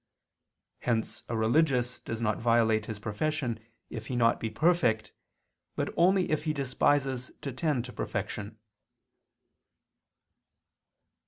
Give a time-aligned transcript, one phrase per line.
[0.79, 3.59] Hence a religious does not violate his profession
[3.91, 5.11] if he be not perfect,
[5.75, 8.57] but only if he despises to tend to perfection.